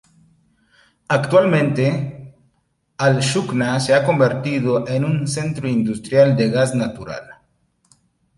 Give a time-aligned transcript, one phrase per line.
[1.09, 2.35] Actualmente,
[2.97, 7.29] al-Sukhnah se ha convertido en un centro industrial de gas natural.